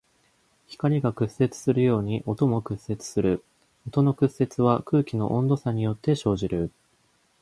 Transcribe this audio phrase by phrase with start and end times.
[0.67, 3.43] 光が屈折するように音も屈折する。
[3.87, 6.71] 音の屈折は空気の温度差によって生じる。